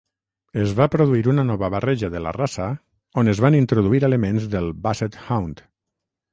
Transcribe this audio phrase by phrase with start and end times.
[0.61, 2.71] Es va produir una nova barreja de la raça
[3.25, 5.67] on es van introduir elements del Basset Hound.